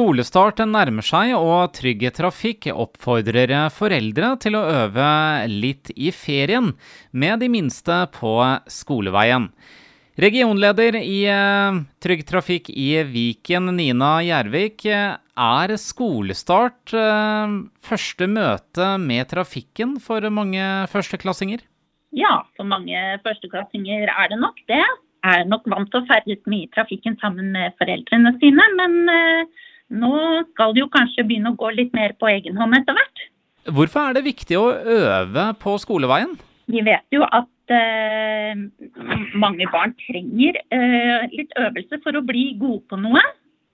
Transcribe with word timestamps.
Skolestart 0.00 0.62
nærmer 0.64 1.04
seg, 1.04 1.34
og 1.36 1.74
Trygg 1.76 2.06
Trafikk 2.16 2.70
oppfordrer 2.72 3.50
foreldre 3.68 4.30
til 4.40 4.56
å 4.56 4.62
øve 4.86 5.08
litt 5.52 5.90
i 5.92 6.08
ferien 6.16 6.70
med 7.12 7.42
de 7.44 7.50
minste 7.52 7.98
på 8.14 8.32
skoleveien. 8.72 9.50
Regionleder 10.24 10.96
i 11.02 11.18
eh, 11.28 11.82
Trygg 12.00 12.24
Trafikk 12.32 12.72
i 12.72 12.88
Viken, 13.12 13.68
Nina 13.76 14.14
Gjervik. 14.24 14.88
Er 14.88 15.76
skolestart 15.76 16.96
eh, 16.96 17.60
første 17.84 18.32
møte 18.40 18.94
med 19.04 19.28
trafikken 19.36 19.98
for 20.00 20.24
mange 20.32 20.64
førsteklassinger? 20.96 21.60
Ja, 22.16 22.38
for 22.56 22.64
mange 22.64 23.20
førsteklassinger 23.28 24.08
er 24.16 24.32
det 24.32 24.40
nok 24.40 24.64
det. 24.64 24.84
Er 25.28 25.44
nok 25.44 25.68
vant 25.68 25.92
til 25.92 26.00
å 26.00 26.08
ferdes 26.08 26.40
mye 26.48 26.64
i 26.64 26.72
trafikken 26.72 27.20
sammen 27.20 27.52
med 27.52 27.76
foreldrene 27.76 28.38
sine, 28.40 28.72
men 28.80 29.02
eh, 29.12 29.66
nå 29.90 30.14
skal 30.52 30.74
det 30.74 30.84
jo 30.84 30.90
kanskje 30.92 31.26
begynne 31.26 31.52
å 31.52 31.58
gå 31.58 31.72
litt 31.74 31.92
mer 31.96 32.14
på 32.18 32.30
egen 32.30 32.58
hånd 32.60 32.78
etter 32.78 32.96
hvert. 32.96 33.26
Hvorfor 33.70 34.08
er 34.08 34.16
det 34.16 34.26
viktig 34.26 34.56
å 34.58 34.70
øve 34.72 35.50
på 35.60 35.76
skoleveien? 35.82 36.38
Vi 36.70 36.82
vet 36.86 37.06
jo 37.12 37.26
at 37.26 37.74
eh, 37.74 38.54
mange 39.34 39.66
barn 39.72 39.92
trenger 40.06 40.60
eh, 40.70 41.26
litt 41.34 41.52
øvelse 41.58 42.00
for 42.04 42.16
å 42.16 42.24
bli 42.26 42.52
gode 42.60 42.84
på 42.90 42.98
noe. 43.00 43.22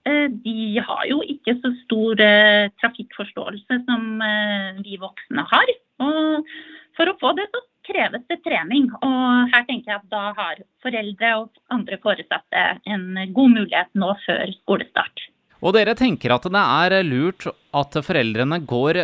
Eh, 0.07 0.27
de 0.43 0.81
har 0.83 1.05
jo 1.09 1.21
ikke 1.25 1.57
så 1.61 1.71
stor 1.83 2.21
eh, 2.23 2.67
trafikkforståelse 2.81 3.79
som 3.85 4.21
eh, 4.23 4.83
vi 4.85 4.99
voksne 5.01 5.45
har. 5.51 5.73
Og 6.03 6.51
for 6.97 7.11
å 7.11 7.17
få 7.21 7.33
det, 7.37 7.47
så 7.53 7.63
kreves 7.87 8.25
det 8.31 8.41
trening. 8.45 8.89
Og 8.97 9.53
her 9.53 9.65
tenker 9.69 9.93
jeg 9.93 10.01
at 10.01 10.11
da 10.11 10.31
har 10.37 10.61
foreldre 10.83 11.33
og 11.41 11.63
andre 11.73 11.99
foresatte 12.03 12.67
en 12.89 13.09
god 13.35 13.57
mulighet 13.59 13.91
nå 13.99 14.13
før 14.25 14.53
skolestart. 14.61 15.27
Og 15.67 15.73
dere 15.75 15.97
tenker 15.99 16.31
at 16.31 16.45
det 16.47 16.63
er 16.63 17.01
lurt 17.03 17.43
at 17.75 17.97
foreldrene 18.07 18.61
går 18.63 19.01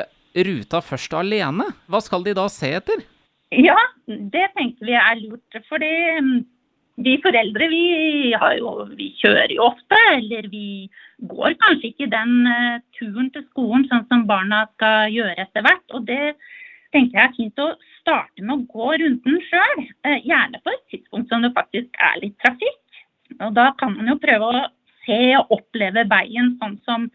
ruta 0.47 0.79
først 0.79 1.11
alene. 1.19 1.65
Hva 1.91 1.99
skal 1.99 2.23
de 2.23 2.35
da 2.37 2.45
se 2.47 2.69
etter? 2.77 3.03
Ja, 3.51 3.75
det 4.07 4.45
tenker 4.55 4.87
vi 4.87 4.95
er 4.95 5.19
lurt. 5.19 5.57
Fordi 5.67 5.91
mm, 6.23 6.37
vi 7.03 7.17
foreldre 7.25 7.67
vi, 7.67 7.83
jo, 8.31 8.71
vi 8.95 9.09
kjører 9.19 9.51
jo 9.57 9.65
ofte, 9.67 9.99
eller 10.13 10.47
vi 10.53 10.87
går 11.33 11.57
kanskje 11.65 11.89
ikke 11.91 12.11
den 12.13 12.47
uh, 12.47 12.79
turen 12.95 13.27
til 13.35 13.43
skolen 13.49 13.83
sånn 13.89 14.07
som 14.07 14.23
barna 14.29 14.63
skal 14.77 15.11
gjøre 15.11 15.35
etter 15.43 15.65
hvert. 15.67 15.83
Og 15.91 16.07
det 16.07 16.37
tenker 16.95 17.19
jeg 17.19 17.25
er 17.25 17.35
fint 17.35 17.59
å 17.59 17.73
starte 17.99 18.39
med 18.39 18.55
å 18.55 18.63
gå 18.71 18.93
runden 19.03 19.43
sjøl. 19.49 19.83
Uh, 20.07 20.15
gjerne 20.23 20.63
på 20.63 20.71
et 20.71 20.87
tidspunkt 20.95 21.27
som 21.33 21.43
det 21.43 21.51
faktisk 21.59 21.91
er 21.99 22.23
litt 22.23 22.39
trafikk. 22.39 22.79
Og 23.41 23.51
da 23.57 23.67
kan 23.79 23.97
man 23.97 24.13
jo 24.13 24.17
prøve 24.23 24.47
å 24.47 24.63
se 25.05 25.19
og 25.39 25.53
oppleve 25.57 26.05
veien 26.09 26.53
sånn 26.61 26.77
som 26.87 27.07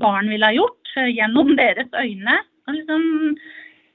barn 0.00 0.30
ville 0.32 0.46
ha 0.46 0.54
gjort, 0.54 0.94
eh, 0.96 1.12
gjennom 1.14 1.54
deres 1.60 1.90
øyne. 2.00 2.38
Og 2.64 2.78
liksom 2.78 3.36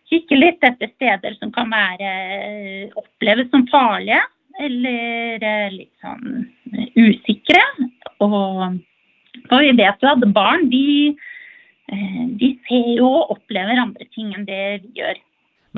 kikke 0.09 0.37
litt 0.37 0.65
etter 0.65 0.91
steder 0.95 1.37
som 1.39 1.53
kan 1.53 1.71
være 1.73 2.11
eh, 2.11 2.99
oppleves 2.99 3.49
som 3.53 3.65
farlige, 3.71 4.21
eller 4.59 5.45
eh, 5.45 5.73
litt 5.73 5.93
sånn 6.03 6.45
usikre. 6.99 7.63
Og, 8.25 8.79
og 9.49 9.57
vi 9.63 9.73
vet 9.77 10.03
jo 10.03 10.11
at 10.11 10.25
barn 10.35 10.67
de, 10.73 11.15
de 12.41 12.49
ser 12.67 12.89
jo 12.99 13.07
og 13.07 13.37
opplever 13.37 13.79
andre 13.79 14.05
ting 14.13 14.33
enn 14.35 14.47
det 14.49 14.63
vi 14.83 14.99
gjør. 15.01 15.21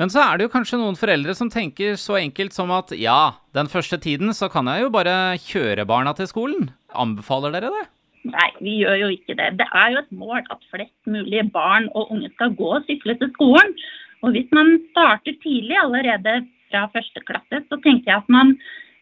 Men 0.00 0.08
så 0.12 0.22
er 0.24 0.38
det 0.38 0.46
jo 0.46 0.52
kanskje 0.54 0.78
noen 0.80 0.96
foreldre 0.96 1.34
som 1.36 1.50
tenker 1.52 1.98
så 2.00 2.16
enkelt 2.16 2.54
som 2.56 2.70
at 2.72 2.94
ja, 2.96 3.34
den 3.56 3.68
første 3.68 3.98
tiden 4.00 4.32
så 4.36 4.48
kan 4.52 4.70
jeg 4.70 4.86
jo 4.86 4.92
bare 4.94 5.36
kjøre 5.42 5.84
barna 5.88 6.14
til 6.16 6.30
skolen. 6.30 6.70
Anbefaler 6.96 7.52
dere 7.52 7.72
det? 7.74 7.84
Nei, 8.32 8.48
vi 8.62 8.76
gjør 8.80 9.00
jo 9.02 9.10
ikke 9.16 9.36
det. 9.36 9.50
Det 9.58 9.66
er 9.66 9.90
jo 9.92 10.00
et 10.00 10.14
mål 10.14 10.40
at 10.40 10.68
flest 10.72 11.10
mulig 11.10 11.42
barn 11.52 11.90
og 11.92 12.14
unge 12.14 12.30
skal 12.36 12.54
gå 12.56 12.70
og 12.78 12.86
sykle 12.86 13.18
til 13.20 13.32
skolen. 13.34 13.74
Og 14.22 14.36
hvis 14.36 14.48
man 14.54 14.76
starter 14.92 15.36
tidlig 15.42 15.76
allerede 15.80 16.38
fra 16.70 16.86
første 16.94 17.24
klasse, 17.26 17.60
så 17.66 17.78
tenker 17.82 18.12
jeg 18.12 18.22
at 18.22 18.30
man 18.32 18.54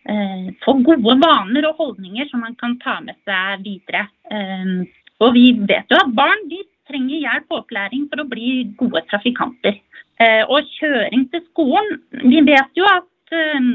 eh, 0.08 0.48
får 0.64 0.80
gode 0.88 1.18
vaner 1.20 1.68
og 1.68 1.82
holdninger 1.84 2.30
som 2.32 2.42
man 2.46 2.56
kan 2.58 2.78
ta 2.82 2.96
med 3.04 3.20
seg 3.28 3.62
videre. 3.66 4.08
Eh, 4.32 4.88
og 5.20 5.36
vi 5.36 5.52
vet 5.68 5.92
jo 5.92 6.00
at 6.00 6.16
barn 6.16 6.48
de 6.48 6.64
trenger 6.90 7.22
hjelp 7.22 7.54
og 7.54 7.62
opplæring 7.62 8.08
for 8.10 8.22
å 8.22 8.28
bli 8.28 8.50
gode 8.80 9.02
trafikanter. 9.10 9.78
Eh, 10.20 10.42
og 10.52 10.68
kjøring 10.76 11.22
til 11.32 11.40
skolen 11.46 11.94
Vi 12.28 12.42
vet 12.44 12.76
jo 12.76 12.84
at 12.84 13.32
eh, 13.32 13.70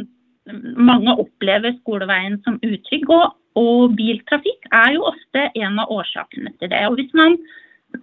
mange 0.78 1.16
opplever 1.18 1.74
skoleveien 1.80 2.38
som 2.46 2.59
utrygg. 2.62 3.09
Og, 3.09 3.36
og, 3.58 3.96
biltrafikk 3.98 4.68
er 4.72 4.96
jo 4.98 5.08
ofte 5.09 5.48
en 5.56 5.80
av 5.81 5.94
årsakene 5.94 6.53
til 6.59 6.72
det. 6.74 6.84
Og 6.90 7.00
hvis 7.00 7.14
man 7.18 7.40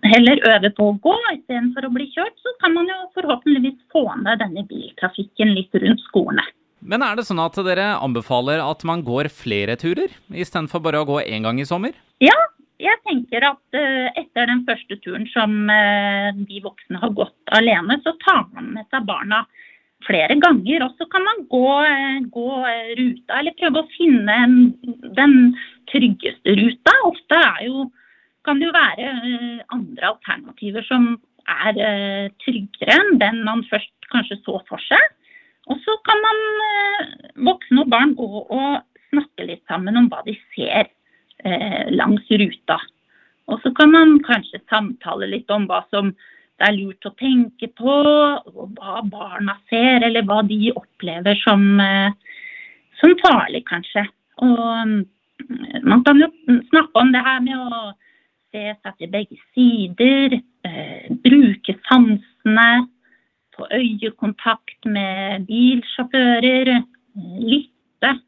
heller 0.09 0.41
øver 0.49 0.73
på 0.75 0.89
å 0.89 0.97
gå 1.05 1.15
istedenfor 1.37 1.87
å 1.87 1.93
bli 1.93 2.09
kjørt, 2.15 2.35
så 2.41 2.55
kan 2.63 2.75
man 2.75 2.89
jo 2.89 2.99
forhåpentligvis 3.19 3.79
få 3.93 4.07
ned 4.25 4.41
denne 4.43 4.65
biltrafikken 4.71 5.53
litt 5.55 5.75
rundt 5.85 6.03
skolene. 6.09 6.45
Men 6.83 7.05
er 7.07 7.15
det 7.15 7.29
sånn 7.29 7.39
at 7.39 7.55
dere 7.63 7.93
anbefaler 8.03 8.59
at 8.65 8.83
man 8.89 9.05
går 9.07 9.29
flere 9.31 9.77
turer, 9.79 10.11
istedenfor 10.35 10.83
bare 10.83 11.05
å 11.05 11.07
gå 11.07 11.21
én 11.23 11.47
gang 11.47 11.61
i 11.63 11.69
sommer? 11.69 11.95
Ja, 12.25 12.35
jeg 12.83 12.99
tenker 13.07 13.45
at 13.47 13.77
uh, 13.79 14.09
etter 14.19 14.49
den 14.51 14.63
første 14.67 14.99
turen 15.05 15.27
som 15.33 15.55
uh, 15.71 16.31
de 16.35 16.63
voksne 16.65 17.01
har 17.03 17.13
gått 17.17 17.55
alene, 17.55 17.99
så 18.05 18.15
tar 18.25 18.47
man 18.55 18.73
med 18.77 18.89
seg 18.93 19.07
barna 19.09 19.43
flere 20.07 20.35
ganger. 20.43 20.87
Og 20.87 20.97
så 20.99 21.07
kan 21.13 21.25
man 21.27 21.45
gå, 21.53 21.67
uh, 21.87 22.21
gå, 22.35 22.47
ruta, 23.01 23.41
eller 23.41 23.59
prøve 23.59 23.83
å 23.83 23.91
finne 23.95 24.39
den 25.19 25.37
tryggeste 25.93 26.57
ruta. 26.59 26.97
Ofte 27.11 27.43
jo, 27.69 27.89
kan 28.47 28.59
det 28.59 28.71
jo 28.71 28.77
være 28.77 29.13
andre 29.75 30.15
alternativer 30.15 30.87
som 30.89 31.15
er 31.51 31.75
tryggere 32.45 32.95
enn 32.95 33.17
den 33.19 33.41
man 33.47 33.65
først 33.67 33.91
kanskje 34.13 34.39
så 34.45 34.61
for 34.69 34.83
seg. 34.87 35.11
Og 35.71 35.79
så 35.83 35.95
kan 36.07 36.19
man, 36.23 36.41
voksne 37.47 37.83
og 37.85 37.91
barn, 37.91 38.15
gå 38.19 38.27
og 38.43 38.83
snakke 39.13 39.47
litt 39.47 39.63
sammen 39.71 39.99
om 39.99 40.09
hva 40.11 40.23
de 40.27 40.35
ser 40.55 40.91
eh, 41.45 41.91
langs 41.95 42.29
ruta. 42.31 42.79
Og 43.51 43.61
så 43.63 43.73
kan 43.75 43.91
man 43.93 44.21
kanskje 44.25 44.63
samtale 44.71 45.29
litt 45.31 45.51
om 45.51 45.67
hva 45.71 45.83
som 45.91 46.13
det 46.61 46.69
er 46.69 46.77
lurt 46.77 47.09
å 47.09 47.15
tenke 47.19 47.69
på, 47.75 47.95
og 48.53 48.77
hva 48.77 49.01
barna 49.09 49.57
ser, 49.71 50.05
eller 50.07 50.23
hva 50.29 50.43
de 50.47 50.71
opplever 50.77 51.39
som, 51.43 51.65
eh, 51.81 52.13
som 53.01 53.17
farlig, 53.23 53.65
kanskje. 53.67 54.05
Og 54.45 54.63
mm, 54.87 55.01
man 55.83 56.05
kan 56.07 56.23
jo 56.23 56.29
snakke 56.71 57.03
om 57.03 57.13
det 57.15 57.25
her 57.27 57.41
med 57.43 57.59
å 57.59 57.93
se 58.53 58.75
seg 58.79 58.99
til 58.99 59.13
begge 59.13 59.39
sider, 59.57 60.39
eh, 60.69 61.09
bruke 61.25 61.77
sansene, 61.89 62.87
få 63.57 63.67
øyekontakt 63.75 64.87
med 64.87 65.49
bilsjåfører, 65.49 66.77
eh, 66.77 67.39
lytte. 67.43 68.19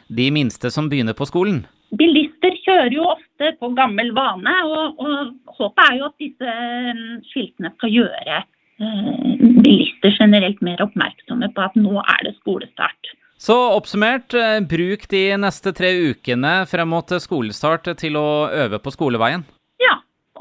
de 0.06 0.30
minste 0.34 0.70
som 0.70 0.88
begynner 0.90 1.14
på 1.18 1.24
skolen. 1.30 1.66
Bilister 1.98 2.54
kjører 2.62 2.94
jo 2.94 3.02
ofte 3.10 3.46
på 3.58 3.66
gammel 3.74 4.12
vane, 4.14 4.54
og, 4.66 4.94
og 5.02 5.34
håpet 5.58 5.84
er 5.88 5.94
jo 5.98 6.04
at 6.06 6.14
disse 6.22 6.46
mm, 6.46 7.26
skiltene 7.32 7.70
skal 7.74 7.90
gjøre 7.90 8.36
eh, 8.38 9.30
bilister 9.62 10.10
generelt 10.14 10.60
mer 10.62 10.78
oppmerksomme 10.86 11.50
på 11.54 11.60
at 11.66 11.74
nå 11.78 11.94
er 12.02 12.20
det 12.28 12.34
skolestart. 12.38 13.02
Så 13.40 13.54
oppsummert, 13.72 14.34
eh, 14.34 14.60
bruk 14.60 15.06
de 15.08 15.22
neste 15.40 15.72
tre 15.72 15.94
ukene 16.10 16.66
frem 16.68 16.90
mot 16.92 17.08
skolestart 17.24 17.88
til 17.96 18.18
å 18.20 18.50
øve 18.52 18.80
på 18.84 18.92
skoleveien. 18.92 19.46
Ja, 19.80 19.94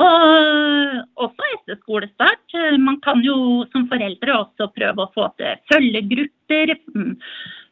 og 0.04 1.24
også 1.24 1.48
etter 1.54 1.80
skolestart. 1.80 2.58
Man 2.84 3.00
kan 3.06 3.24
jo 3.24 3.64
som 3.72 3.88
foreldre 3.88 4.36
også 4.42 4.68
prøve 4.76 5.06
å 5.06 5.14
få 5.16 5.30
til 5.40 5.56
følgegrupper 5.72 6.76
mm, 6.92 7.16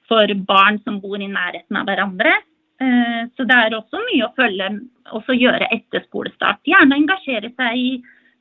for 0.08 0.32
barn 0.48 0.80
som 0.88 1.02
bor 1.04 1.20
i 1.20 1.28
nærheten 1.28 1.76
av 1.76 1.92
hverandre. 1.92 2.38
Eh, 2.80 3.28
så 3.36 3.50
det 3.52 3.60
er 3.66 3.76
også 3.82 4.00
mye 4.08 4.30
å 4.30 4.34
følge, 4.40 4.72
også 5.12 5.36
gjøre 5.36 5.68
etter 5.76 6.08
skolestart. 6.08 6.64
Gjerne 6.64 7.02
engasjere 7.04 7.52
seg 7.60 7.84
i 7.84 7.94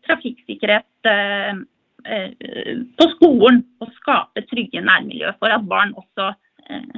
trafikksikkerhet 0.07 1.11
eh, 1.11 1.67
på 2.95 3.13
skolen 3.19 3.65
og 3.83 3.95
skape 3.99 4.47
trygge 4.47 4.87
nærmiljø 4.87 5.35
for 5.41 5.51
at 5.51 5.67
barn 5.67 5.91
også 5.99 6.31
Eh, 6.31 6.46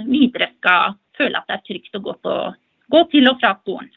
videre 0.08 0.50
skal 0.56 0.96
føle 1.18 1.38
at 1.38 1.48
det 1.48 1.58
er 1.58 1.64
trygt 1.66 1.98
å 1.98 2.02
gå, 2.04 2.14
på, 2.22 2.34
gå 2.94 3.04
til 3.12 3.30
og 3.30 3.40
fra 3.42 3.54
skolen. 3.62 3.90